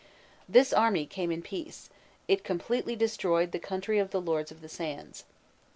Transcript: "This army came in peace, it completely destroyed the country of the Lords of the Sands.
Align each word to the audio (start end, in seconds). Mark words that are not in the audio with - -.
"This 0.49 0.73
army 0.73 1.05
came 1.05 1.31
in 1.31 1.43
peace, 1.43 1.91
it 2.27 2.43
completely 2.43 2.95
destroyed 2.95 3.51
the 3.51 3.59
country 3.59 3.99
of 3.99 4.09
the 4.09 4.19
Lords 4.19 4.49
of 4.49 4.61
the 4.61 4.67
Sands. 4.67 5.25